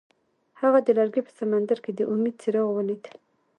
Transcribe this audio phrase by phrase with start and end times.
[0.61, 3.03] هغه د لرګی په سمندر کې د امید څراغ ولید.